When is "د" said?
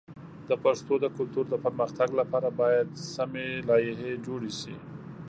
0.49-0.51, 1.03-1.05, 1.49-1.55